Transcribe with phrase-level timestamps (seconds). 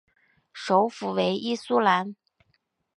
[0.51, 2.15] 首府为伊苏兰。